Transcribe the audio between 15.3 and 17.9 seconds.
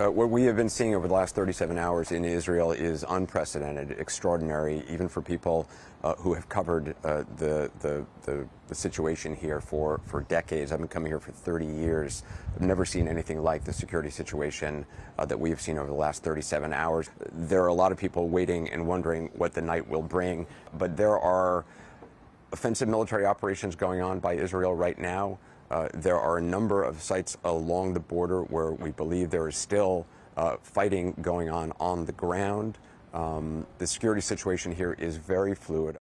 we have seen over the last 37 hours. There are a lot